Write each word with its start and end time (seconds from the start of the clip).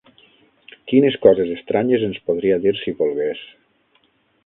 Quines 0.91 1.17
coses 1.27 1.53
estranyes 1.57 2.07
ens 2.09 2.19
podria 2.31 2.61
dir 2.67 2.77
si 2.83 2.99
volgués! 3.05 3.49